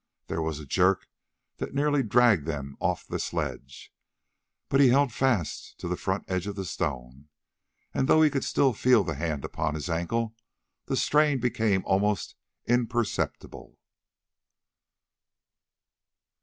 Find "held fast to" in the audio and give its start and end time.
4.87-5.87